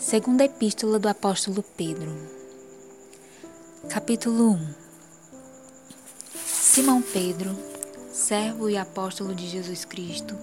Segunda 0.00 0.44
Epístola 0.44 0.98
do 0.98 1.08
Apóstolo 1.08 1.62
Pedro. 1.76 2.10
Capítulo 3.90 4.52
1. 4.52 4.74
Simão 6.34 7.02
Pedro, 7.02 7.54
servo 8.10 8.70
e 8.70 8.78
apóstolo 8.78 9.34
de 9.34 9.46
Jesus 9.46 9.84
Cristo, 9.84 10.34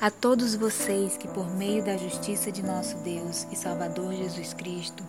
a 0.00 0.10
todos 0.10 0.56
vocês 0.56 1.16
que 1.16 1.28
por 1.28 1.48
meio 1.54 1.84
da 1.84 1.96
justiça 1.96 2.50
de 2.50 2.64
nosso 2.64 2.96
Deus 2.98 3.46
e 3.52 3.54
Salvador 3.54 4.12
Jesus 4.12 4.52
Cristo, 4.52 5.04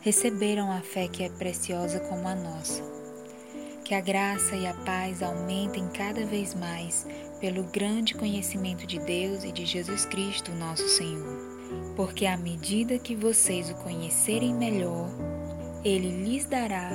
receberam 0.00 0.70
a 0.70 0.80
fé 0.80 1.08
que 1.08 1.24
é 1.24 1.28
preciosa 1.28 1.98
como 1.98 2.28
a 2.28 2.36
nossa. 2.36 2.80
Que 3.84 3.92
a 3.92 4.00
graça 4.00 4.54
e 4.54 4.68
a 4.68 4.72
paz 4.72 5.20
aumentem 5.20 5.88
cada 5.88 6.24
vez 6.24 6.54
mais 6.54 7.04
pelo 7.40 7.64
grande 7.64 8.14
conhecimento 8.14 8.86
de 8.86 9.00
Deus 9.00 9.42
e 9.42 9.50
de 9.50 9.66
Jesus 9.66 10.04
Cristo, 10.04 10.52
nosso 10.52 10.88
Senhor 10.88 11.51
porque 11.96 12.26
à 12.26 12.36
medida 12.36 12.98
que 12.98 13.14
vocês 13.14 13.70
o 13.70 13.74
conhecerem 13.76 14.54
melhor, 14.54 15.08
ele 15.84 16.10
lhes 16.24 16.44
dará, 16.44 16.90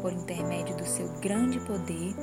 por 0.00 0.12
intermédio 0.12 0.76
do 0.76 0.86
seu 0.86 1.08
grande 1.20 1.60
poder, 1.60 2.14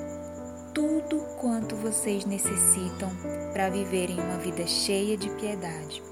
tudo 0.73 1.19
quanto 1.39 1.75
vocês 1.75 2.25
necessitam 2.25 3.09
para 3.53 3.69
viverem 3.69 4.19
uma 4.19 4.37
vida 4.37 4.65
cheia 4.67 5.17
de 5.17 5.29
piedade. 5.31 6.03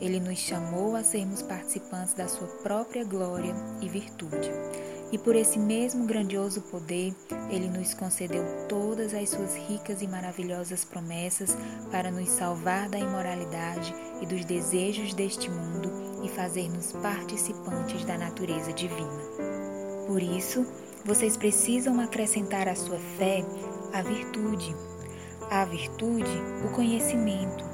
Ele 0.00 0.20
nos 0.20 0.38
chamou 0.38 0.94
a 0.94 1.02
sermos 1.02 1.42
participantes 1.42 2.14
da 2.14 2.28
sua 2.28 2.46
própria 2.62 3.04
glória 3.04 3.54
e 3.80 3.88
virtude. 3.88 4.50
E 5.10 5.16
por 5.16 5.34
esse 5.34 5.58
mesmo 5.58 6.04
grandioso 6.04 6.60
poder, 6.60 7.14
ele 7.50 7.68
nos 7.68 7.94
concedeu 7.94 8.44
todas 8.68 9.14
as 9.14 9.30
suas 9.30 9.56
ricas 9.56 10.02
e 10.02 10.06
maravilhosas 10.06 10.84
promessas 10.84 11.56
para 11.90 12.10
nos 12.10 12.28
salvar 12.28 12.90
da 12.90 12.98
imoralidade 12.98 13.94
e 14.20 14.26
dos 14.26 14.44
desejos 14.44 15.14
deste 15.14 15.50
mundo 15.50 15.90
e 16.22 16.28
fazer-nos 16.28 16.92
participantes 16.92 18.04
da 18.04 18.18
natureza 18.18 18.70
divina. 18.70 19.22
Por 20.06 20.22
isso, 20.22 20.66
vocês 21.04 21.38
precisam 21.38 21.98
acrescentar 22.00 22.68
à 22.68 22.74
sua 22.74 22.98
fé 23.16 23.42
a 23.94 24.02
virtude, 24.02 24.76
à 25.50 25.64
virtude, 25.64 26.42
o 26.66 26.72
conhecimento, 26.72 27.64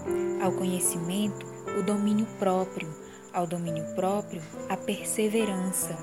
ao 0.41 0.53
conhecimento, 0.53 1.45
o 1.77 1.83
domínio 1.83 2.27
próprio, 2.39 2.89
ao 3.33 3.45
domínio 3.45 3.85
próprio, 3.97 4.41
a 4.69 4.77
perseverança 4.77 5.97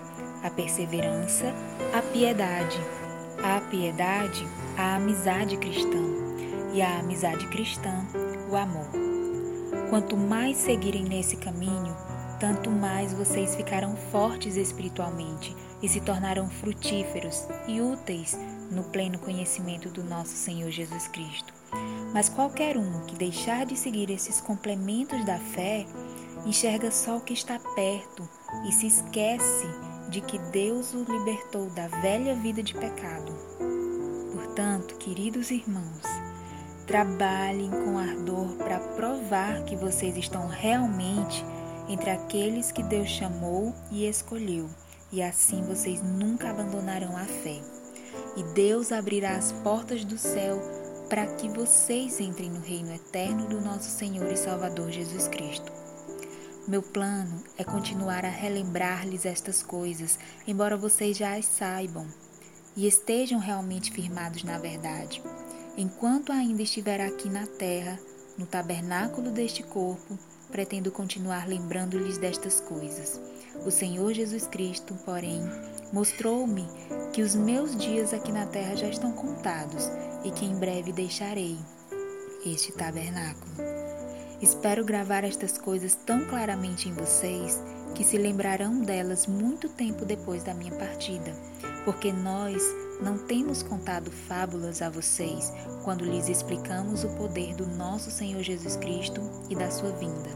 a 0.43 0.49
perseverança, 0.49 1.53
a 1.93 2.01
piedade, 2.01 2.79
a 3.43 3.59
piedade, 3.61 4.47
a 4.77 4.95
amizade 4.95 5.57
cristã 5.57 6.03
e 6.73 6.81
a 6.81 6.99
amizade 6.99 7.47
cristã, 7.47 8.05
o 8.49 8.55
amor. 8.55 8.87
Quanto 9.89 10.15
mais 10.15 10.57
seguirem 10.57 11.03
nesse 11.03 11.35
caminho, 11.35 11.95
tanto 12.39 12.69
mais 12.71 13.13
vocês 13.13 13.55
ficarão 13.55 13.95
fortes 13.95 14.55
espiritualmente 14.55 15.55
e 15.81 15.89
se 15.89 15.99
tornarão 16.01 16.49
frutíferos 16.49 17.47
e 17.67 17.81
úteis 17.81 18.37
no 18.71 18.83
pleno 18.85 19.19
conhecimento 19.19 19.89
do 19.89 20.03
nosso 20.03 20.35
Senhor 20.35 20.71
Jesus 20.71 21.07
Cristo. 21.07 21.53
Mas 22.13 22.29
qualquer 22.29 22.77
um 22.77 23.05
que 23.05 23.15
deixar 23.15 23.65
de 23.65 23.75
seguir 23.75 24.09
esses 24.09 24.41
complementos 24.41 25.23
da 25.25 25.37
fé, 25.37 25.85
enxerga 26.45 26.89
só 26.91 27.17
o 27.17 27.21
que 27.21 27.33
está 27.33 27.59
perto 27.75 28.27
e 28.67 28.71
se 28.71 28.87
esquece 28.87 29.67
de 30.11 30.19
que 30.19 30.37
Deus 30.37 30.93
o 30.93 31.05
libertou 31.09 31.69
da 31.69 31.87
velha 31.87 32.35
vida 32.35 32.61
de 32.61 32.73
pecado. 32.73 33.33
Portanto, 34.33 34.95
queridos 34.95 35.49
irmãos, 35.49 36.03
trabalhem 36.85 37.71
com 37.71 37.97
ardor 37.97 38.57
para 38.57 38.77
provar 38.77 39.63
que 39.63 39.77
vocês 39.77 40.17
estão 40.17 40.47
realmente 40.49 41.45
entre 41.87 42.09
aqueles 42.09 42.73
que 42.73 42.83
Deus 42.83 43.07
chamou 43.07 43.73
e 43.89 44.05
escolheu, 44.05 44.69
e 45.13 45.23
assim 45.23 45.63
vocês 45.63 46.01
nunca 46.03 46.49
abandonarão 46.49 47.15
a 47.15 47.23
fé. 47.23 47.61
E 48.35 48.43
Deus 48.53 48.91
abrirá 48.91 49.37
as 49.37 49.53
portas 49.53 50.03
do 50.03 50.17
céu 50.17 50.61
para 51.09 51.25
que 51.25 51.47
vocês 51.47 52.19
entrem 52.19 52.49
no 52.49 52.59
reino 52.59 52.93
eterno 52.93 53.47
do 53.47 53.61
nosso 53.61 53.89
Senhor 53.89 54.29
e 54.29 54.35
Salvador 54.35 54.91
Jesus 54.91 55.29
Cristo. 55.29 55.80
Meu 56.67 56.83
plano 56.83 57.43
é 57.57 57.63
continuar 57.63 58.23
a 58.23 58.29
relembrar-lhes 58.29 59.25
estas 59.25 59.63
coisas, 59.63 60.19
embora 60.47 60.77
vocês 60.77 61.17
já 61.17 61.35
as 61.35 61.45
saibam 61.45 62.07
e 62.77 62.87
estejam 62.87 63.39
realmente 63.39 63.91
firmados 63.91 64.43
na 64.43 64.59
verdade. 64.59 65.23
Enquanto 65.75 66.31
ainda 66.31 66.61
estiver 66.61 67.01
aqui 67.01 67.29
na 67.29 67.47
terra, 67.47 67.99
no 68.37 68.45
tabernáculo 68.45 69.31
deste 69.31 69.63
corpo, 69.63 70.19
pretendo 70.51 70.91
continuar 70.91 71.47
lembrando-lhes 71.47 72.19
destas 72.19 72.59
coisas. 72.59 73.19
O 73.65 73.71
Senhor 73.71 74.13
Jesus 74.13 74.45
Cristo, 74.45 74.93
porém, 75.03 75.41
mostrou-me 75.91 76.67
que 77.11 77.23
os 77.23 77.35
meus 77.35 77.75
dias 77.75 78.13
aqui 78.13 78.31
na 78.31 78.45
terra 78.45 78.75
já 78.75 78.87
estão 78.87 79.11
contados 79.11 79.89
e 80.23 80.29
que 80.29 80.45
em 80.45 80.55
breve 80.55 80.91
deixarei 80.91 81.57
este 82.45 82.71
tabernáculo. 82.71 83.70
Espero 84.41 84.83
gravar 84.83 85.23
estas 85.23 85.57
coisas 85.57 85.93
tão 85.93 86.25
claramente 86.25 86.89
em 86.89 86.93
vocês 86.93 87.61
que 87.93 88.03
se 88.03 88.17
lembrarão 88.17 88.81
delas 88.81 89.27
muito 89.27 89.69
tempo 89.69 90.03
depois 90.03 90.43
da 90.43 90.53
minha 90.53 90.73
partida, 90.73 91.31
porque 91.85 92.11
nós 92.11 92.59
não 93.01 93.19
temos 93.19 93.61
contado 93.61 94.09
fábulas 94.09 94.81
a 94.81 94.89
vocês 94.89 95.53
quando 95.83 96.05
lhes 96.05 96.27
explicamos 96.27 97.03
o 97.03 97.09
poder 97.09 97.55
do 97.55 97.67
nosso 97.67 98.09
Senhor 98.09 98.41
Jesus 98.41 98.75
Cristo 98.77 99.21
e 99.49 99.55
da 99.55 99.69
sua 99.69 99.91
vinda. 99.91 100.29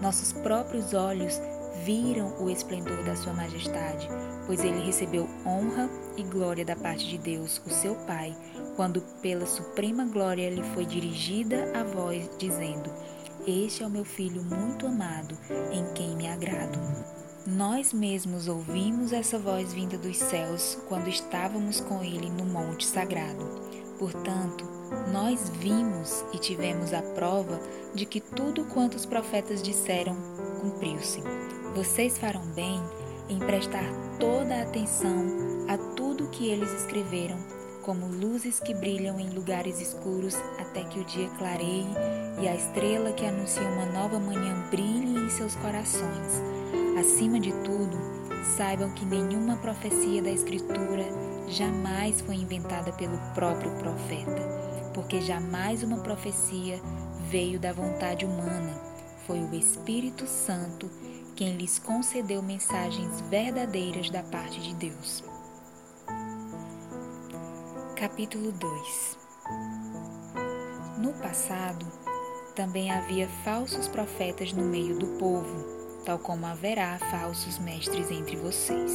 Nossos 0.00 0.32
próprios 0.32 0.94
olhos 0.94 1.40
viram 1.84 2.36
o 2.40 2.50
esplendor 2.50 3.02
da 3.02 3.16
Sua 3.16 3.32
Majestade, 3.32 4.08
pois 4.46 4.60
ele 4.60 4.84
recebeu 4.84 5.28
honra 5.44 5.88
e 6.16 6.22
glória 6.22 6.64
da 6.64 6.76
parte 6.76 7.08
de 7.08 7.18
Deus, 7.18 7.60
o 7.66 7.70
seu 7.70 7.94
Pai, 7.94 8.36
quando 8.76 9.00
pela 9.20 9.46
suprema 9.46 10.04
glória 10.04 10.50
lhe 10.50 10.62
foi 10.74 10.84
dirigida 10.84 11.70
a 11.74 11.82
voz, 11.82 12.28
dizendo: 12.38 12.90
este 13.46 13.82
é 13.82 13.86
o 13.86 13.90
meu 13.90 14.04
filho 14.04 14.42
muito 14.42 14.86
amado, 14.86 15.36
em 15.72 15.84
quem 15.94 16.14
me 16.16 16.28
agrado. 16.28 16.78
Nós 17.46 17.92
mesmos 17.92 18.46
ouvimos 18.46 19.12
essa 19.12 19.38
voz 19.38 19.72
vinda 19.72 19.98
dos 19.98 20.16
céus 20.16 20.78
quando 20.88 21.08
estávamos 21.08 21.80
com 21.80 22.02
ele 22.02 22.30
no 22.30 22.44
monte 22.44 22.86
sagrado. 22.86 23.44
Portanto, 23.98 24.64
nós 25.12 25.50
vimos 25.58 26.24
e 26.32 26.38
tivemos 26.38 26.92
a 26.92 27.02
prova 27.02 27.60
de 27.94 28.06
que 28.06 28.20
tudo 28.20 28.64
quanto 28.66 28.94
os 28.94 29.04
profetas 29.04 29.60
disseram 29.60 30.16
cumpriu-se. 30.60 31.20
Vocês 31.74 32.16
farão 32.18 32.46
bem 32.52 32.80
em 33.28 33.38
prestar 33.40 33.90
toda 34.20 34.54
a 34.54 34.62
atenção 34.62 35.66
a 35.68 35.76
tudo 35.96 36.28
que 36.28 36.48
eles 36.48 36.72
escreveram 36.72 37.38
como 37.82 38.06
luzes 38.06 38.60
que 38.60 38.72
brilham 38.72 39.18
em 39.18 39.30
lugares 39.30 39.80
escuros 39.80 40.36
até 40.58 40.84
que 40.84 41.00
o 41.00 41.04
dia 41.04 41.28
clareie 41.30 41.88
e 42.40 42.48
a 42.48 42.54
estrela 42.54 43.12
que 43.12 43.24
anuncia 43.24 43.62
uma 43.62 43.86
nova 43.86 44.18
manhã 44.18 44.68
brilhe 44.70 45.18
em 45.18 45.30
seus 45.30 45.54
corações. 45.56 46.42
Acima 46.98 47.38
de 47.38 47.52
tudo, 47.64 47.98
saibam 48.56 48.90
que 48.90 49.04
nenhuma 49.04 49.56
profecia 49.56 50.22
da 50.22 50.30
Escritura 50.30 51.04
jamais 51.48 52.20
foi 52.20 52.36
inventada 52.36 52.92
pelo 52.92 53.18
próprio 53.34 53.70
profeta, 53.72 54.42
porque 54.94 55.20
jamais 55.20 55.82
uma 55.82 55.98
profecia 55.98 56.80
veio 57.28 57.58
da 57.58 57.72
vontade 57.72 58.24
humana. 58.24 58.80
Foi 59.26 59.38
o 59.38 59.54
Espírito 59.54 60.26
Santo 60.26 60.90
quem 61.36 61.56
lhes 61.56 61.78
concedeu 61.78 62.42
mensagens 62.42 63.20
verdadeiras 63.22 64.10
da 64.10 64.22
parte 64.22 64.60
de 64.60 64.74
Deus. 64.74 65.24
Capítulo 67.96 68.50
2 68.52 69.18
No 70.98 71.12
passado, 71.14 71.86
também 72.54 72.90
havia 72.90 73.28
falsos 73.44 73.88
profetas 73.88 74.52
no 74.52 74.62
meio 74.62 74.98
do 74.98 75.06
povo, 75.18 76.02
tal 76.04 76.18
como 76.18 76.46
haverá 76.46 76.98
falsos 77.10 77.58
mestres 77.58 78.10
entre 78.10 78.36
vocês. 78.36 78.92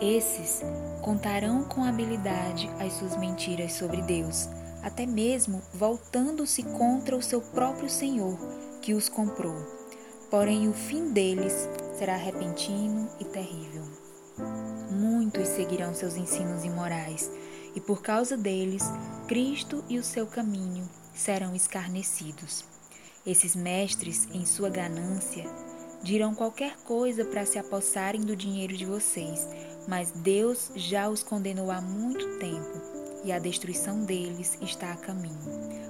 Esses 0.00 0.62
contarão 1.02 1.64
com 1.64 1.84
habilidade 1.84 2.70
as 2.78 2.92
suas 2.94 3.16
mentiras 3.16 3.72
sobre 3.72 4.02
Deus, 4.02 4.48
até 4.82 5.06
mesmo 5.06 5.62
voltando-se 5.74 6.62
contra 6.62 7.16
o 7.16 7.22
seu 7.22 7.40
próprio 7.40 7.88
Senhor, 7.88 8.38
que 8.80 8.94
os 8.94 9.08
comprou. 9.08 9.56
Porém, 10.30 10.68
o 10.68 10.74
fim 10.74 11.10
deles 11.10 11.68
será 11.96 12.16
repentino 12.16 13.08
e 13.18 13.24
terrível. 13.24 13.82
Muitos 14.90 15.48
seguirão 15.48 15.94
seus 15.94 16.16
ensinos 16.16 16.64
imorais 16.64 17.30
e 17.74 17.80
por 17.80 18.02
causa 18.02 18.36
deles, 18.36 18.84
Cristo 19.26 19.84
e 19.88 19.98
o 19.98 20.04
seu 20.04 20.26
caminho 20.26 20.88
serão 21.18 21.54
escarnecidos. 21.54 22.64
Esses 23.26 23.56
mestres, 23.56 24.28
em 24.32 24.46
sua 24.46 24.70
ganância, 24.70 25.44
dirão 26.02 26.34
qualquer 26.34 26.76
coisa 26.84 27.24
para 27.24 27.44
se 27.44 27.58
apossarem 27.58 28.20
do 28.20 28.36
dinheiro 28.36 28.76
de 28.76 28.86
vocês, 28.86 29.46
mas 29.86 30.12
Deus 30.12 30.70
já 30.76 31.08
os 31.08 31.22
condenou 31.22 31.70
há 31.70 31.80
muito 31.80 32.38
tempo 32.38 32.80
e 33.24 33.32
a 33.32 33.38
destruição 33.38 34.04
deles 34.04 34.56
está 34.62 34.92
a 34.92 34.96
caminho. 34.96 35.36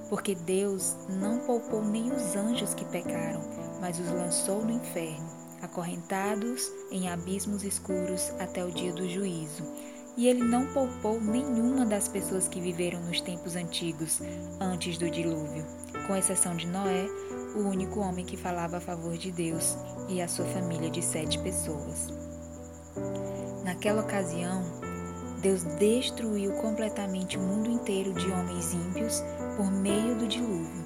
Porque 0.09 0.33
Deus 0.33 0.95
não 1.07 1.39
poupou 1.39 1.85
nem 1.85 2.11
os 2.11 2.35
anjos 2.35 2.73
que 2.73 2.83
pecaram, 2.85 3.41
mas 3.79 3.99
os 3.99 4.07
lançou 4.07 4.65
no 4.65 4.71
inferno, 4.71 5.29
acorrentados 5.61 6.71
em 6.89 7.07
abismos 7.07 7.63
escuros 7.63 8.31
até 8.39 8.65
o 8.65 8.71
dia 8.71 8.91
do 8.91 9.07
juízo. 9.07 9.63
E 10.19 10.27
ele 10.27 10.43
não 10.43 10.65
poupou 10.65 11.17
nenhuma 11.21 11.85
das 11.85 12.09
pessoas 12.09 12.45
que 12.45 12.59
viveram 12.59 12.99
nos 13.03 13.21
tempos 13.21 13.55
antigos, 13.55 14.19
antes 14.59 14.97
do 14.97 15.09
dilúvio, 15.09 15.65
com 16.05 16.13
exceção 16.13 16.57
de 16.57 16.67
Noé, 16.67 17.07
o 17.55 17.59
único 17.59 18.01
homem 18.01 18.25
que 18.25 18.35
falava 18.35 18.75
a 18.75 18.81
favor 18.81 19.17
de 19.17 19.31
Deus 19.31 19.77
e 20.09 20.21
a 20.21 20.27
sua 20.27 20.43
família 20.47 20.89
de 20.89 21.01
sete 21.01 21.39
pessoas. 21.39 22.09
Naquela 23.63 24.01
ocasião, 24.01 24.61
Deus 25.41 25.63
destruiu 25.79 26.51
completamente 26.55 27.37
o 27.37 27.41
mundo 27.41 27.69
inteiro 27.69 28.11
de 28.11 28.29
homens 28.29 28.73
ímpios 28.73 29.23
por 29.55 29.71
meio 29.71 30.15
do 30.15 30.27
dilúvio. 30.27 30.83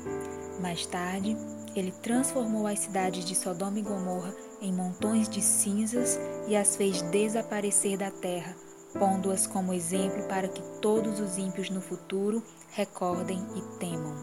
Mais 0.61 0.85
tarde, 0.85 1.35
ele 1.75 1.91
transformou 2.03 2.67
as 2.67 2.77
cidades 2.77 3.25
de 3.25 3.33
Sodoma 3.33 3.79
e 3.79 3.81
Gomorra 3.81 4.31
em 4.61 4.71
montões 4.71 5.27
de 5.27 5.41
cinzas 5.41 6.19
e 6.47 6.55
as 6.55 6.75
fez 6.75 7.01
desaparecer 7.01 7.97
da 7.97 8.11
terra, 8.11 8.55
pondo-as 8.97 9.47
como 9.47 9.73
exemplo 9.73 10.23
para 10.23 10.47
que 10.47 10.61
todos 10.79 11.19
os 11.19 11.37
ímpios 11.37 11.69
no 11.69 11.81
futuro 11.81 12.43
recordem 12.71 13.39
e 13.55 13.61
temam. 13.79 14.15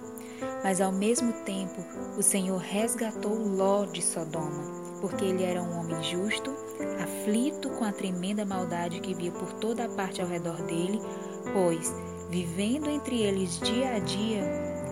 Mas 0.63 0.81
ao 0.81 0.93
mesmo 0.93 1.33
tempo, 1.45 1.85
o 2.17 2.23
Senhor 2.23 2.59
resgatou 2.59 3.35
Ló 3.35 3.85
de 3.85 4.03
Sodoma, 4.03 4.99
porque 5.01 5.25
ele 5.25 5.45
era 5.45 5.63
um 5.63 5.79
homem 5.79 6.03
justo, 6.03 6.55
aflito 7.03 7.71
com 7.71 7.85
a 7.85 7.93
tremenda 7.93 8.45
maldade 8.45 9.01
que 9.01 9.15
via 9.15 9.33
por 9.33 9.53
toda 9.55 9.85
a 9.85 9.89
parte 9.89 10.21
ao 10.21 10.29
redor 10.29 10.63
dele, 10.63 11.01
pois, 11.53 11.93
vivendo 12.31 12.89
entre 12.89 13.23
eles 13.23 13.59
dia 13.61 13.95
a 13.95 13.99
dia, 13.99 14.43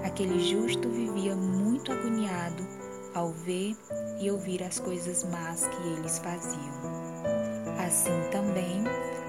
aquele 0.04 0.40
justo 0.40 0.88
vivia 0.88 1.34
muito 1.34 1.92
agoniado 1.92 2.66
ao 3.14 3.30
ver 3.30 3.76
e 4.20 4.30
ouvir 4.30 4.62
as 4.62 4.78
coisas 4.78 5.24
más 5.24 5.66
que 5.66 5.88
eles 5.88 6.18
faziam. 6.18 6.98
Assim 7.78 8.30
também, 8.30 8.84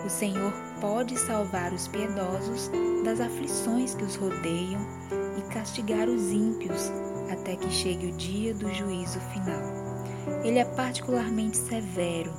o 0.06 0.10
Senhor 0.10 0.54
pode 0.80 1.18
salvar 1.18 1.74
os 1.74 1.88
piedosos 1.88 2.70
das 3.04 3.20
aflições 3.20 3.96
que 3.96 4.04
os 4.04 4.16
rodeiam 4.16 4.82
e 5.38 5.42
castigar 5.54 6.08
os 6.08 6.32
ímpios 6.32 6.92
até 7.32 7.56
que 7.56 7.70
chegue 7.70 8.08
o 8.08 8.18
dia 8.18 8.54
do 8.54 8.74
juízo 8.74 9.20
final. 9.32 9.62
Ele 10.44 10.60
é 10.60 10.66
particularmente 10.66 11.58
severo 11.58 12.32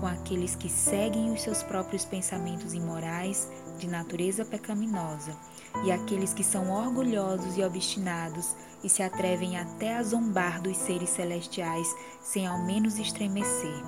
com 0.00 0.06
aqueles 0.06 0.54
que 0.54 0.68
seguem 0.68 1.32
os 1.32 1.42
seus 1.42 1.62
próprios 1.62 2.04
pensamentos 2.04 2.74
imorais 2.74 3.48
de 3.78 3.86
natureza 3.86 4.44
pecaminosa 4.44 5.36
e 5.84 5.92
aqueles 5.92 6.32
que 6.32 6.44
são 6.44 6.70
orgulhosos 6.70 7.56
e 7.56 7.62
obstinados 7.62 8.54
e 8.82 8.88
se 8.88 9.02
atrevem 9.02 9.56
até 9.56 9.96
a 9.96 10.02
zombar 10.02 10.60
dos 10.60 10.76
seres 10.76 11.10
celestiais 11.10 11.88
sem 12.20 12.46
ao 12.46 12.64
menos 12.64 12.98
estremecer. 12.98 13.82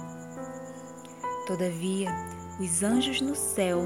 Todavia, 1.46 2.10
os 2.58 2.82
anjos 2.82 3.20
no 3.20 3.34
céu, 3.34 3.82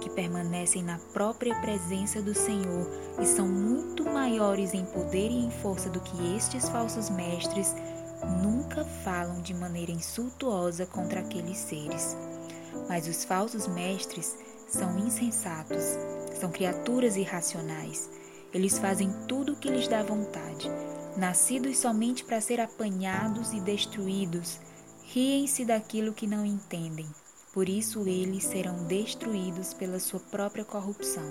que 0.00 0.10
permanecem 0.10 0.82
na 0.82 0.98
própria 1.12 1.58
presença 1.60 2.20
do 2.20 2.34
Senhor 2.34 2.86
e 3.18 3.24
são 3.24 3.48
muito 3.48 4.04
maiores 4.04 4.74
em 4.74 4.84
poder 4.84 5.30
e 5.30 5.46
em 5.46 5.50
força 5.50 5.88
do 5.88 6.00
que 6.00 6.36
estes 6.36 6.68
falsos 6.68 7.08
mestres, 7.08 7.74
nunca 8.42 8.84
falam 8.84 9.40
de 9.40 9.54
maneira 9.54 9.90
insultuosa 9.90 10.84
contra 10.84 11.20
aqueles 11.20 11.56
seres. 11.56 12.14
Mas 12.88 13.08
os 13.08 13.24
falsos 13.24 13.66
mestres 13.66 14.36
são 14.68 14.98
insensatos, 14.98 15.82
são 16.38 16.50
criaturas 16.50 17.16
irracionais. 17.16 18.10
Eles 18.52 18.78
fazem 18.78 19.10
tudo 19.26 19.52
o 19.52 19.56
que 19.56 19.70
lhes 19.70 19.88
dá 19.88 20.02
vontade. 20.02 20.70
Nascidos 21.16 21.78
somente 21.78 22.22
para 22.22 22.40
ser 22.40 22.60
apanhados 22.60 23.52
e 23.52 23.60
destruídos, 23.60 24.60
riem-se 25.04 25.64
daquilo 25.64 26.12
que 26.12 26.26
não 26.26 26.44
entendem. 26.44 27.08
Por 27.58 27.68
isso 27.68 28.06
eles 28.06 28.44
serão 28.44 28.84
destruídos 28.84 29.74
pela 29.74 29.98
sua 29.98 30.20
própria 30.20 30.64
corrupção. 30.64 31.24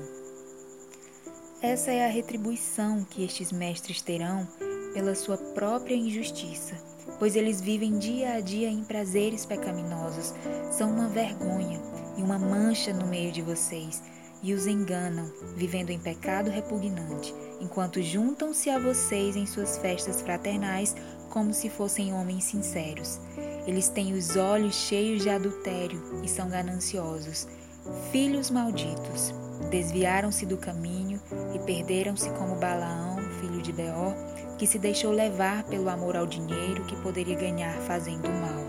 Essa 1.61 1.89
é 1.89 2.05
a 2.05 2.09
retribuição 2.09 3.05
que 3.09 3.23
estes 3.23 3.49
mestres 3.49 4.01
terão 4.01 4.45
pela 4.93 5.15
sua 5.15 5.37
própria 5.37 5.95
injustiça, 5.95 6.75
pois 7.17 7.37
eles 7.37 7.61
vivem 7.61 7.97
dia 7.97 8.33
a 8.33 8.41
dia 8.41 8.67
em 8.67 8.83
prazeres 8.83 9.45
pecaminosos, 9.45 10.33
são 10.69 10.91
uma 10.91 11.07
vergonha 11.07 11.81
e 12.17 12.21
uma 12.21 12.37
mancha 12.37 12.91
no 12.91 13.07
meio 13.07 13.31
de 13.31 13.41
vocês, 13.41 14.03
e 14.43 14.53
os 14.53 14.67
enganam, 14.67 15.31
vivendo 15.55 15.91
em 15.91 15.97
pecado 15.97 16.49
repugnante, 16.49 17.33
enquanto 17.61 18.03
juntam-se 18.03 18.69
a 18.69 18.77
vocês 18.77 19.37
em 19.37 19.45
suas 19.45 19.77
festas 19.77 20.21
fraternais 20.21 20.93
como 21.29 21.53
se 21.53 21.69
fossem 21.69 22.13
homens 22.13 22.43
sinceros. 22.43 23.17
Eles 23.67 23.89
têm 23.89 24.13
os 24.13 24.37
olhos 24.37 24.73
cheios 24.73 25.21
de 25.21 25.29
adultério 25.29 26.01
e 26.23 26.27
são 26.29 26.49
gananciosos. 26.49 27.45
Filhos 28.11 28.49
malditos, 28.49 29.33
desviaram-se 29.69 30.45
do 30.45 30.57
caminho 30.57 31.21
e 31.53 31.59
perderam-se 31.59 32.29
como 32.31 32.55
Balaão, 32.55 33.17
filho 33.41 33.61
de 33.61 33.73
Beor, 33.73 34.15
que 34.57 34.65
se 34.65 34.79
deixou 34.79 35.11
levar 35.11 35.63
pelo 35.65 35.89
amor 35.89 36.15
ao 36.15 36.25
dinheiro 36.25 36.85
que 36.85 36.95
poderia 37.01 37.35
ganhar 37.35 37.77
fazendo 37.81 38.29
mal. 38.29 38.63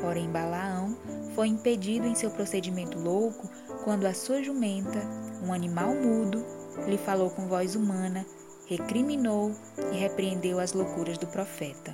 Porém, 0.00 0.30
Balaão 0.30 0.96
foi 1.34 1.48
impedido 1.48 2.06
em 2.06 2.14
seu 2.14 2.30
procedimento 2.30 2.98
louco 2.98 3.50
quando 3.84 4.06
a 4.06 4.14
sua 4.14 4.42
jumenta, 4.42 5.00
um 5.42 5.52
animal 5.52 5.94
mudo, 5.94 6.44
lhe 6.86 6.98
falou 6.98 7.30
com 7.30 7.48
voz 7.48 7.74
humana, 7.74 8.24
recriminou 8.66 9.52
e 9.92 9.96
repreendeu 9.96 10.60
as 10.60 10.72
loucuras 10.72 11.18
do 11.18 11.26
profeta. 11.26 11.92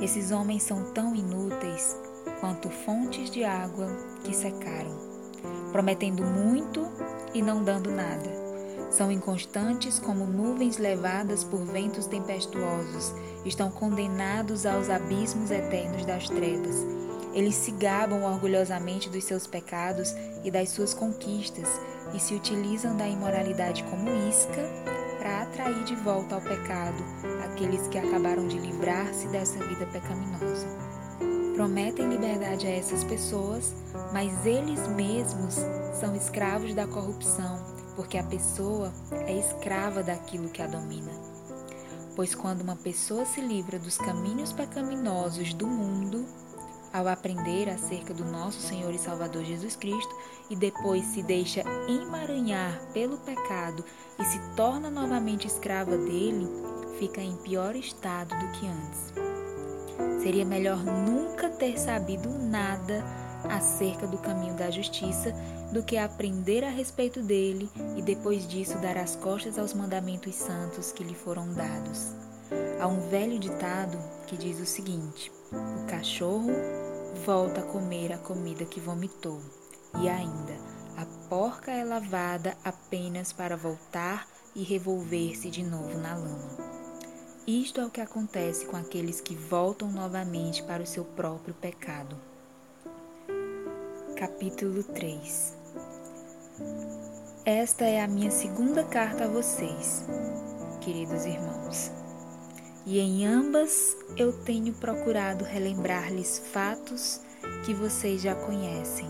Esses 0.00 0.30
homens 0.30 0.62
são 0.62 0.92
tão 0.92 1.14
inúteis 1.14 1.96
quanto 2.40 2.70
fontes 2.70 3.30
de 3.30 3.44
água 3.44 3.88
que 4.24 4.34
secaram, 4.34 4.96
prometendo 5.70 6.22
muito 6.24 6.86
e 7.34 7.42
não 7.42 7.62
dando 7.62 7.90
nada 7.90 8.42
são 8.92 9.10
inconstantes 9.10 9.98
como 9.98 10.26
nuvens 10.26 10.76
levadas 10.76 11.42
por 11.42 11.64
ventos 11.64 12.06
tempestuosos, 12.06 13.14
estão 13.42 13.70
condenados 13.70 14.66
aos 14.66 14.90
abismos 14.90 15.50
eternos 15.50 16.04
das 16.04 16.28
trevas. 16.28 16.76
Eles 17.32 17.54
se 17.54 17.70
gabam 17.70 18.22
orgulhosamente 18.24 19.08
dos 19.08 19.24
seus 19.24 19.46
pecados 19.46 20.14
e 20.44 20.50
das 20.50 20.68
suas 20.68 20.92
conquistas 20.92 21.66
e 22.12 22.20
se 22.20 22.34
utilizam 22.34 22.94
da 22.94 23.08
imoralidade 23.08 23.82
como 23.84 24.10
isca 24.28 24.62
para 25.18 25.42
atrair 25.42 25.84
de 25.84 25.96
volta 25.96 26.34
ao 26.34 26.42
pecado 26.42 27.02
aqueles 27.52 27.86
que 27.88 27.98
acabaram 27.98 28.48
de 28.48 28.58
livrar-se 28.58 29.28
dessa 29.28 29.62
vida 29.66 29.86
pecaminosa. 29.86 30.66
Prometem 31.54 32.08
liberdade 32.08 32.66
a 32.66 32.70
essas 32.70 33.04
pessoas, 33.04 33.74
mas 34.12 34.46
eles 34.46 34.88
mesmos 34.88 35.56
são 36.00 36.16
escravos 36.16 36.74
da 36.74 36.86
corrupção 36.86 37.72
porque 37.94 38.16
a 38.16 38.24
pessoa 38.24 38.90
é 39.26 39.38
escrava 39.38 40.02
daquilo 40.02 40.48
que 40.48 40.62
a 40.62 40.66
domina. 40.66 41.12
Pois 42.16 42.34
quando 42.34 42.62
uma 42.62 42.76
pessoa 42.76 43.24
se 43.24 43.40
livra 43.40 43.78
dos 43.78 43.98
caminhos 43.98 44.52
pecaminosos 44.52 45.52
do 45.54 45.66
mundo, 45.66 46.24
ao 46.92 47.08
aprender 47.08 47.70
acerca 47.70 48.12
do 48.12 48.24
nosso 48.24 48.60
Senhor 48.60 48.92
e 48.92 48.98
Salvador 48.98 49.44
Jesus 49.44 49.76
Cristo 49.76 50.14
e 50.50 50.56
depois 50.56 51.04
se 51.06 51.22
deixa 51.22 51.62
emaranhar 51.88 52.80
pelo 52.92 53.16
pecado 53.18 53.82
e 54.18 54.24
se 54.24 54.38
torna 54.54 54.90
novamente 54.90 55.46
escrava 55.46 55.96
dele, 55.96 56.46
fica 56.98 57.20
em 57.20 57.36
pior 57.36 57.76
estado 57.76 58.34
do 58.38 58.52
que 58.52 58.66
antes. 58.66 59.12
Seria 60.22 60.44
melhor 60.44 60.78
nunca 60.84 61.48
ter 61.48 61.78
sabido 61.78 62.28
nada 62.28 63.04
acerca 63.48 64.06
do 64.06 64.18
caminho 64.18 64.54
da 64.54 64.70
justiça 64.70 65.34
do 65.72 65.82
que 65.82 65.96
aprender 65.96 66.64
a 66.64 66.70
respeito 66.70 67.22
dele 67.22 67.68
e 67.96 68.02
depois 68.02 68.46
disso 68.46 68.78
dar 68.78 68.96
as 68.96 69.16
costas 69.16 69.58
aos 69.58 69.74
mandamentos 69.74 70.34
santos 70.34 70.92
que 70.92 71.02
lhe 71.02 71.14
foram 71.14 71.52
dados. 71.52 72.12
Há 72.80 72.86
um 72.86 73.08
velho 73.08 73.38
ditado 73.38 73.98
que 74.26 74.36
diz 74.36 74.60
o 74.60 74.66
seguinte: 74.66 75.32
o 75.52 75.86
cachorro 75.86 76.50
volta 77.24 77.60
a 77.60 77.64
comer 77.64 78.12
a 78.12 78.18
comida 78.18 78.64
que 78.64 78.80
vomitou, 78.80 79.40
e 80.00 80.08
ainda, 80.08 80.54
a 80.96 81.06
porca 81.28 81.70
é 81.70 81.84
lavada 81.84 82.56
apenas 82.64 83.32
para 83.32 83.56
voltar 83.56 84.26
e 84.54 84.62
revolver-se 84.62 85.50
de 85.50 85.62
novo 85.62 85.98
na 85.98 86.14
lama. 86.14 86.71
Isto 87.46 87.80
é 87.80 87.86
o 87.86 87.90
que 87.90 88.00
acontece 88.00 88.64
com 88.66 88.76
aqueles 88.76 89.20
que 89.20 89.34
voltam 89.34 89.90
novamente 89.90 90.62
para 90.62 90.80
o 90.80 90.86
seu 90.86 91.04
próprio 91.04 91.52
pecado. 91.52 92.16
Capítulo 94.16 94.84
3 94.84 95.52
Esta 97.44 97.84
é 97.84 98.00
a 98.00 98.06
minha 98.06 98.30
segunda 98.30 98.84
carta 98.84 99.24
a 99.24 99.28
vocês, 99.28 100.04
queridos 100.80 101.24
irmãos. 101.24 101.90
E 102.86 103.00
em 103.00 103.26
ambas 103.26 103.96
eu 104.16 104.32
tenho 104.44 104.72
procurado 104.74 105.44
relembrar-lhes 105.44 106.38
fatos 106.52 107.20
que 107.66 107.74
vocês 107.74 108.22
já 108.22 108.36
conhecem, 108.36 109.08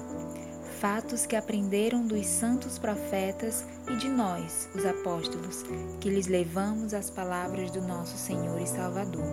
fatos 0.80 1.26
que 1.26 1.36
aprenderam 1.36 2.06
dos 2.06 2.24
santos 2.24 2.78
profetas 2.78 3.66
e 3.88 3.96
de 3.96 4.08
nós, 4.08 4.68
os 4.74 4.84
apóstolos, 4.86 5.64
que 6.00 6.08
lhes 6.08 6.26
levamos 6.26 6.94
as 6.94 7.10
palavras 7.10 7.70
do 7.70 7.80
nosso 7.80 8.16
Senhor 8.16 8.60
e 8.60 8.66
Salvador. 8.66 9.24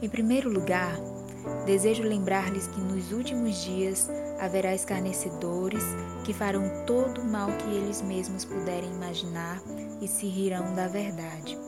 Em 0.00 0.08
primeiro 0.08 0.50
lugar, 0.50 0.96
desejo 1.66 2.02
lembrar-lhes 2.02 2.66
que 2.66 2.80
nos 2.80 3.12
últimos 3.12 3.56
dias 3.64 4.08
haverá 4.38 4.74
escarnecedores 4.74 5.82
que 6.24 6.32
farão 6.32 6.84
todo 6.86 7.20
o 7.20 7.24
mal 7.24 7.48
que 7.52 7.74
eles 7.74 8.02
mesmos 8.02 8.44
puderem 8.44 8.90
imaginar 8.90 9.60
e 10.00 10.06
se 10.06 10.26
rirão 10.26 10.74
da 10.74 10.86
verdade. 10.86 11.58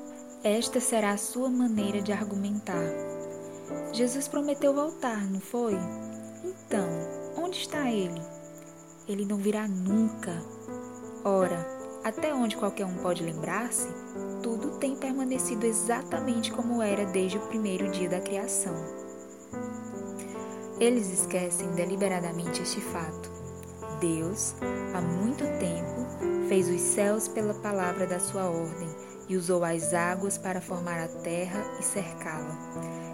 Esta 0.42 0.80
será 0.80 1.12
a 1.12 1.18
sua 1.18 1.50
maneira 1.50 2.00
de 2.00 2.12
argumentar. 2.12 2.84
Jesus 3.92 4.28
prometeu 4.28 4.72
voltar, 4.72 5.28
não 5.30 5.40
foi? 5.40 5.74
Então, 6.44 6.88
onde 7.36 7.58
está 7.58 7.90
ele? 7.90 8.20
Ele 9.08 9.24
não 9.24 9.36
virá 9.36 9.66
nunca. 9.66 10.42
Ora, 11.24 11.66
até 12.02 12.32
onde 12.32 12.56
qualquer 12.56 12.86
um 12.86 12.94
pode 12.94 13.22
lembrar-se, 13.22 13.88
tudo 14.42 14.78
tem 14.78 14.96
permanecido 14.96 15.66
exatamente 15.66 16.50
como 16.50 16.80
era 16.80 17.04
desde 17.04 17.36
o 17.36 17.42
primeiro 17.42 17.90
dia 17.90 18.08
da 18.08 18.20
criação. 18.20 18.74
Eles 20.78 21.12
esquecem 21.12 21.72
deliberadamente 21.72 22.62
este 22.62 22.80
fato. 22.80 23.30
Deus, 24.00 24.54
há 24.94 25.00
muito 25.02 25.44
tempo, 25.58 26.48
fez 26.48 26.70
os 26.70 26.80
céus 26.80 27.28
pela 27.28 27.52
palavra 27.52 28.06
da 28.06 28.18
sua 28.18 28.44
ordem 28.44 28.88
e 29.28 29.36
usou 29.36 29.62
as 29.62 29.92
águas 29.92 30.38
para 30.38 30.62
formar 30.62 30.98
a 31.00 31.06
terra 31.06 31.62
e 31.78 31.82
cercá-la. 31.82 32.56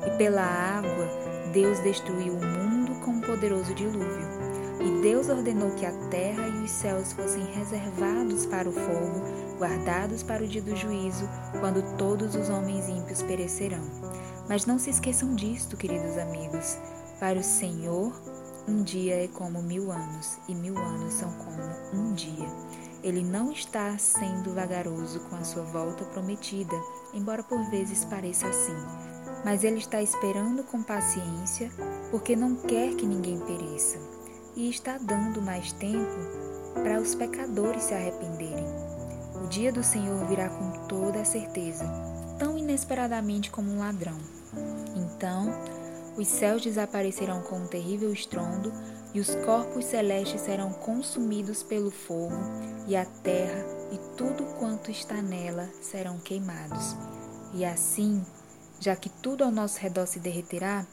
E 0.06 0.16
pela 0.16 0.42
água, 0.42 1.08
Deus 1.52 1.80
destruiu 1.80 2.34
o 2.34 2.46
mundo 2.46 2.94
com 3.04 3.10
um 3.10 3.20
poderoso 3.20 3.74
dilúvio. 3.74 4.55
E 4.80 5.02
Deus 5.02 5.28
ordenou 5.28 5.70
que 5.70 5.86
a 5.86 5.92
terra 6.10 6.46
e 6.48 6.64
os 6.64 6.70
céus 6.70 7.12
fossem 7.12 7.44
reservados 7.52 8.46
para 8.46 8.68
o 8.68 8.72
fogo, 8.72 9.22
guardados 9.58 10.22
para 10.22 10.44
o 10.44 10.48
dia 10.48 10.62
do 10.62 10.76
juízo, 10.76 11.28
quando 11.60 11.96
todos 11.96 12.34
os 12.34 12.48
homens 12.48 12.88
ímpios 12.88 13.22
perecerão. 13.22 13.82
Mas 14.48 14.66
não 14.66 14.78
se 14.78 14.90
esqueçam 14.90 15.34
disto, 15.34 15.76
queridos 15.76 16.18
amigos. 16.18 16.78
Para 17.18 17.38
o 17.38 17.42
Senhor, 17.42 18.12
um 18.68 18.82
dia 18.82 19.24
é 19.24 19.28
como 19.28 19.62
mil 19.62 19.90
anos, 19.90 20.38
e 20.48 20.54
mil 20.54 20.76
anos 20.76 21.14
são 21.14 21.32
como 21.32 21.62
um 21.94 22.12
dia. 22.12 22.48
Ele 23.02 23.22
não 23.22 23.52
está 23.52 23.96
sendo 23.98 24.52
vagaroso 24.52 25.20
com 25.20 25.36
a 25.36 25.44
sua 25.44 25.62
volta 25.62 26.04
prometida, 26.04 26.74
embora 27.14 27.42
por 27.42 27.62
vezes 27.70 28.04
pareça 28.04 28.48
assim. 28.48 28.76
Mas 29.44 29.62
ele 29.62 29.78
está 29.78 30.02
esperando 30.02 30.64
com 30.64 30.82
paciência, 30.82 31.70
porque 32.10 32.34
não 32.34 32.56
quer 32.56 32.94
que 32.96 33.06
ninguém 33.06 33.38
pereça, 33.38 33.98
e 34.56 34.68
está 34.68 34.98
dando 34.98 35.42
mais 35.42 35.72
tempo 35.72 36.16
para 36.74 37.00
os 37.00 37.14
pecadores 37.14 37.84
se 37.84 37.94
arrependerem. 37.94 38.66
O 39.44 39.46
dia 39.48 39.70
do 39.70 39.84
Senhor 39.84 40.26
virá 40.26 40.48
com 40.48 40.86
toda 40.86 41.20
a 41.20 41.24
certeza, 41.24 41.84
tão 42.38 42.56
inesperadamente 42.56 43.50
como 43.50 43.70
um 43.70 43.78
ladrão. 43.78 44.18
Então, 44.96 45.54
os 46.16 46.26
céus 46.26 46.62
desaparecerão 46.62 47.42
com 47.42 47.58
um 47.58 47.66
terrível 47.66 48.12
estrondo, 48.12 48.72
e 49.14 49.20
os 49.20 49.34
corpos 49.36 49.84
celestes 49.86 50.42
serão 50.42 50.72
consumidos 50.72 51.62
pelo 51.62 51.90
fogo, 51.90 52.34
e 52.86 52.96
a 52.96 53.04
terra 53.04 53.64
e 53.92 53.98
tudo 54.16 54.44
quanto 54.58 54.90
está 54.90 55.22
nela 55.22 55.70
serão 55.80 56.18
queimados. 56.18 56.96
E 57.54 57.64
assim, 57.64 58.24
já 58.80 58.94
que 58.96 59.08
tudo 59.08 59.44
ao 59.44 59.50
nosso 59.50 59.78
redor 59.80 60.06
se 60.06 60.18
derreterá, 60.18 60.86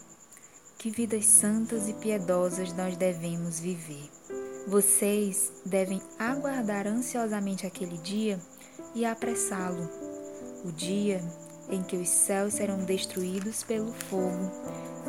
que 0.77 0.89
vidas 0.89 1.25
santas 1.25 1.87
e 1.87 1.93
piedosas 1.93 2.73
nós 2.73 2.97
devemos 2.97 3.59
viver. 3.59 4.09
Vocês 4.67 5.51
devem 5.65 6.01
aguardar 6.17 6.87
ansiosamente 6.87 7.65
aquele 7.65 7.97
dia 7.97 8.39
e 8.95 9.05
apressá-lo, 9.05 9.89
o 10.63 10.71
dia 10.71 11.21
em 11.69 11.81
que 11.81 11.95
os 11.95 12.09
céus 12.09 12.53
serão 12.53 12.77
destruídos 12.83 13.63
pelo 13.63 13.91
fogo 13.93 14.51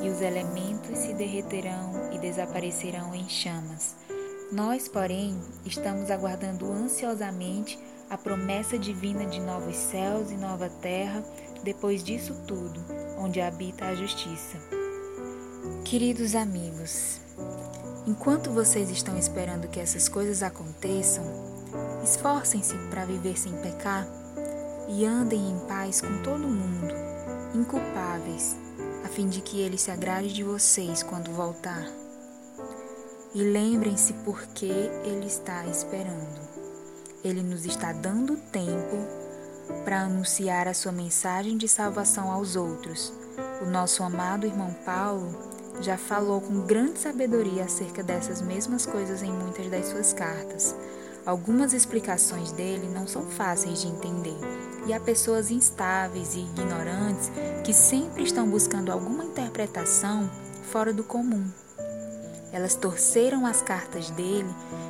e 0.02 0.08
os 0.08 0.20
elementos 0.20 0.98
se 0.98 1.14
derreterão 1.14 2.12
e 2.12 2.18
desaparecerão 2.18 3.14
em 3.14 3.28
chamas. 3.28 3.94
Nós, 4.52 4.88
porém, 4.88 5.40
estamos 5.64 6.10
aguardando 6.10 6.70
ansiosamente 6.70 7.78
a 8.10 8.18
promessa 8.18 8.78
divina 8.78 9.26
de 9.26 9.40
novos 9.40 9.76
céus 9.76 10.30
e 10.30 10.36
nova 10.36 10.68
terra, 10.68 11.24
depois 11.62 12.04
disso 12.04 12.34
tudo, 12.46 12.80
onde 13.18 13.40
habita 13.40 13.86
a 13.86 13.94
justiça. 13.94 14.83
Queridos 15.84 16.34
amigos, 16.34 17.20
enquanto 18.06 18.50
vocês 18.50 18.88
estão 18.88 19.18
esperando 19.18 19.68
que 19.68 19.78
essas 19.78 20.08
coisas 20.08 20.42
aconteçam, 20.42 21.22
esforcem-se 22.02 22.74
para 22.88 23.04
viver 23.04 23.38
sem 23.38 23.52
pecar 23.58 24.08
e 24.88 25.04
andem 25.04 25.50
em 25.50 25.58
paz 25.68 26.00
com 26.00 26.22
todo 26.22 26.48
mundo, 26.48 26.94
inculpáveis, 27.54 28.56
a 29.04 29.08
fim 29.08 29.28
de 29.28 29.42
que 29.42 29.60
ele 29.60 29.76
se 29.76 29.90
agrade 29.90 30.32
de 30.32 30.42
vocês 30.42 31.02
quando 31.02 31.30
voltar. 31.30 31.86
E 33.34 33.42
lembrem-se 33.42 34.14
por 34.24 34.46
que 34.48 34.70
ele 35.04 35.26
está 35.26 35.66
esperando. 35.66 36.40
Ele 37.22 37.42
nos 37.42 37.66
está 37.66 37.92
dando 37.92 38.38
tempo 38.50 38.96
para 39.84 40.00
anunciar 40.00 40.66
a 40.66 40.74
sua 40.74 40.92
mensagem 40.92 41.58
de 41.58 41.68
salvação 41.68 42.32
aos 42.32 42.56
outros. 42.56 43.12
O 43.60 43.66
nosso 43.66 44.02
amado 44.02 44.46
irmão 44.46 44.74
Paulo 44.84 45.53
já 45.80 45.96
falou 45.96 46.40
com 46.40 46.60
grande 46.60 46.98
sabedoria 46.98 47.64
acerca 47.64 48.02
dessas 48.02 48.40
mesmas 48.40 48.86
coisas 48.86 49.22
em 49.22 49.32
muitas 49.32 49.68
das 49.68 49.86
suas 49.86 50.12
cartas. 50.12 50.74
Algumas 51.26 51.72
explicações 51.72 52.52
dele 52.52 52.88
não 52.92 53.06
são 53.06 53.22
fáceis 53.26 53.80
de 53.80 53.88
entender, 53.88 54.36
e 54.86 54.92
há 54.92 55.00
pessoas 55.00 55.50
instáveis 55.50 56.34
e 56.34 56.40
ignorantes 56.40 57.32
que 57.64 57.72
sempre 57.72 58.22
estão 58.24 58.46
buscando 58.46 58.92
alguma 58.92 59.24
interpretação 59.24 60.30
fora 60.70 60.92
do 60.92 61.02
comum. 61.02 61.44
Elas 62.52 62.74
torceram 62.74 63.46
as 63.46 63.62
cartas 63.62 64.10
dele 64.10 64.48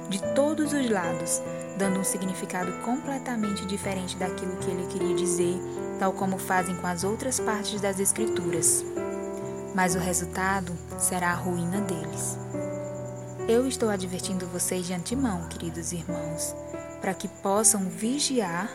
de 0.08 0.20
todos 0.34 0.72
os 0.72 0.90
lados, 0.90 1.40
dando 1.78 2.00
um 2.00 2.04
significado 2.04 2.72
completamente 2.84 3.64
diferente 3.64 4.16
daquilo 4.16 4.56
que 4.56 4.70
ele 4.70 4.86
queria 4.88 5.14
dizer, 5.14 5.56
tal 5.98 6.12
como 6.12 6.36
fazem 6.36 6.74
com 6.76 6.86
as 6.86 7.04
outras 7.04 7.40
partes 7.40 7.80
das 7.80 8.00
Escrituras. 8.00 8.84
Mas 9.74 9.94
o 9.94 9.98
resultado 9.98 10.72
será 10.98 11.32
a 11.32 11.34
ruína 11.34 11.80
deles. 11.80 12.38
Eu 13.48 13.66
estou 13.66 13.90
advertindo 13.90 14.46
vocês 14.46 14.86
de 14.86 14.94
antemão, 14.94 15.48
queridos 15.48 15.92
irmãos, 15.92 16.54
para 17.00 17.12
que 17.12 17.28
possam 17.28 17.90
vigiar 17.90 18.70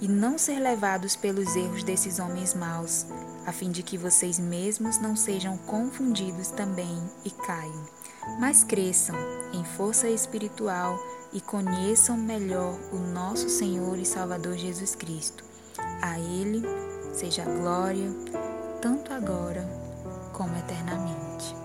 e 0.00 0.08
não 0.08 0.36
ser 0.36 0.58
levados 0.58 1.14
pelos 1.14 1.54
erros 1.54 1.84
desses 1.84 2.18
homens 2.18 2.54
maus, 2.54 3.06
a 3.46 3.52
fim 3.52 3.70
de 3.70 3.82
que 3.82 3.96
vocês 3.96 4.38
mesmos 4.38 4.98
não 4.98 5.14
sejam 5.14 5.56
confundidos 5.58 6.48
também 6.48 6.98
e 7.24 7.30
caiam, 7.30 7.84
mas 8.40 8.64
cresçam 8.64 9.14
em 9.52 9.62
força 9.64 10.08
espiritual 10.08 10.98
e 11.32 11.40
conheçam 11.40 12.16
melhor 12.16 12.76
o 12.92 12.96
nosso 12.96 13.48
Senhor 13.48 13.98
e 13.98 14.04
Salvador 14.04 14.56
Jesus 14.56 14.94
Cristo. 14.94 15.44
A 16.02 16.18
Ele 16.18 16.62
seja 17.12 17.42
a 17.42 17.46
glória, 17.46 18.10
tanto 18.80 19.12
agora 19.12 19.83
como 20.34 20.56
eternamente. 20.56 21.63